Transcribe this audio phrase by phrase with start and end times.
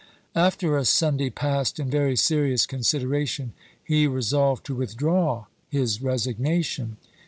[0.33, 3.53] After a Sunday passed in very serious considera tion,
[3.83, 6.97] he resolved to withdraw his resignation.